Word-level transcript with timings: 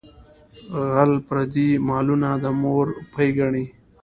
غل 0.89 1.11
پردي 1.27 1.69
مالونه 1.87 2.29
د 2.43 2.45
مور 2.61 2.87
پۍ 3.13 3.29
ګڼي. 3.39 3.65